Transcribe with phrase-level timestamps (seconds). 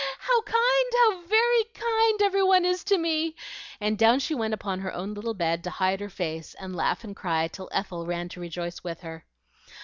[0.17, 3.35] How kind, how very kind, every one is to me!"
[3.79, 7.03] and down she went upon her own little bed to hide her face and laugh
[7.03, 9.25] and cry till Ethel ran to rejoice with her.